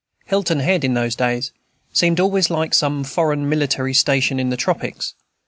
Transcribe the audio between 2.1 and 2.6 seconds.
always